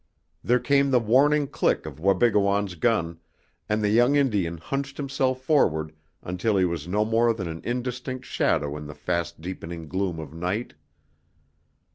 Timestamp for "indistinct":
7.63-8.25